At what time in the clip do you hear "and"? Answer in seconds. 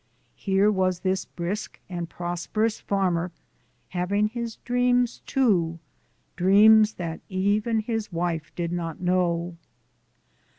1.87-2.09